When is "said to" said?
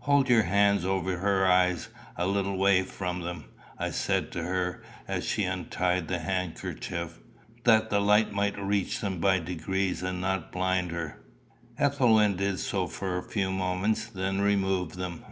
3.90-4.42